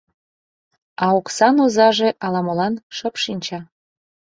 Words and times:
А 1.05 1.05
оксан 1.19 1.55
озаже 1.65 2.09
ала-молан 2.25 2.73
шып 2.95 3.15
шинча. 3.23 3.59